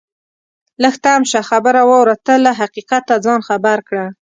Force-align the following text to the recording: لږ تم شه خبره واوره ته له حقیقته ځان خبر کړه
لږ 0.83 0.95
تم 1.03 1.21
شه 1.31 1.41
خبره 1.49 1.81
واوره 1.89 2.15
ته 2.25 2.33
له 2.45 2.51
حقیقته 2.59 3.15
ځان 3.25 3.39
خبر 3.49 3.77
کړه 3.87 4.05